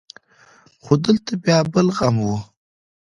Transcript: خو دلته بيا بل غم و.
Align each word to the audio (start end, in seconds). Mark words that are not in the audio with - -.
خو 0.83 0.93
دلته 1.05 1.31
بيا 1.43 1.59
بل 1.73 1.87
غم 1.97 2.17
و. 2.27 2.29